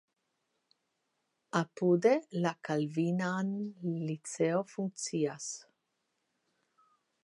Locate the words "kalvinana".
2.69-4.03